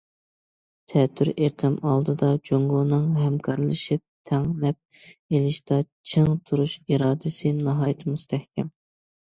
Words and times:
تەتۈر 0.91 1.29
ئېقىم 1.33 1.75
ئالدىدا 1.89 2.29
جۇڭگونىڭ 2.49 3.03
ھەمكارلىشىپ 3.25 4.03
تەڭ 4.31 4.47
نەپ 4.65 4.81
ئېلىشتا 5.03 5.79
چىڭ 6.13 6.33
تۇرۇش 6.51 6.77
ئىرادىسى 6.81 7.57
ناھايىتى 7.63 8.13
مۇستەھكەم. 8.17 8.77